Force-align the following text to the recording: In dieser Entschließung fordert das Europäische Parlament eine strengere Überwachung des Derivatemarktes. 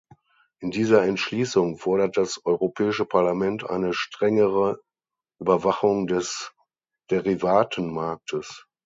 In 0.61 0.71
dieser 0.71 1.03
Entschließung 1.03 1.77
fordert 1.77 2.17
das 2.17 2.43
Europäische 2.43 3.05
Parlament 3.05 3.69
eine 3.69 3.93
strengere 3.93 4.81
Überwachung 5.39 6.07
des 6.07 6.53
Derivatemarktes. 7.11 8.65